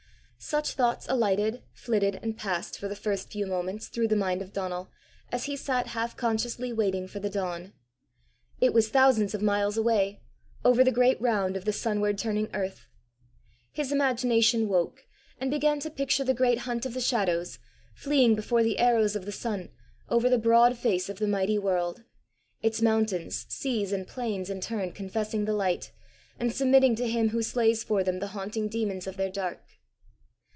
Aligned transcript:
Such 0.43 0.71
thoughts 0.71 1.05
alighted, 1.07 1.61
flitted, 1.71 2.15
and 2.19 2.35
passed, 2.35 2.79
for 2.79 2.87
the 2.87 2.95
first 2.95 3.31
few 3.31 3.45
moments, 3.45 3.87
through 3.89 4.07
the 4.07 4.15
mind 4.15 4.41
of 4.41 4.51
Donal, 4.51 4.89
as 5.31 5.43
he 5.43 5.55
sat 5.55 5.89
half 5.89 6.17
consciously 6.17 6.73
waiting 6.73 7.07
for 7.07 7.19
the 7.19 7.29
dawn. 7.29 7.73
It 8.59 8.73
was 8.73 8.89
thousands 8.89 9.35
of 9.35 9.43
miles 9.43 9.77
away, 9.77 10.19
over 10.65 10.83
the 10.83 10.91
great 10.91 11.21
round 11.21 11.55
of 11.55 11.65
the 11.65 11.71
sunward 11.71 12.17
turning 12.17 12.49
earth! 12.55 12.87
His 13.71 13.91
imagination 13.91 14.67
woke, 14.67 15.05
and 15.39 15.51
began 15.51 15.79
to 15.81 15.91
picture 15.91 16.23
the 16.23 16.33
great 16.33 16.57
hunt 16.65 16.87
of 16.87 16.95
the 16.95 17.01
shadows, 17.01 17.59
fleeing 17.93 18.33
before 18.33 18.63
the 18.63 18.79
arrows 18.79 19.15
of 19.15 19.25
the 19.25 19.31
sun, 19.31 19.69
over 20.09 20.27
the 20.27 20.39
broad 20.39 20.75
face 20.75 21.07
of 21.07 21.19
the 21.19 21.27
mighty 21.27 21.59
world 21.59 22.03
its 22.63 22.81
mountains, 22.81 23.45
seas, 23.47 23.91
and 23.91 24.07
plains 24.07 24.49
in 24.49 24.59
turn 24.59 24.91
confessing 24.91 25.45
the 25.45 25.53
light, 25.53 25.91
and 26.39 26.51
submitting 26.51 26.95
to 26.95 27.07
him 27.07 27.29
who 27.29 27.43
slays 27.43 27.83
for 27.83 28.03
them 28.03 28.17
the 28.17 28.29
haunting 28.33 28.67
demons 28.67 29.05
of 29.05 29.17
their 29.17 29.29
dark. 29.29 29.61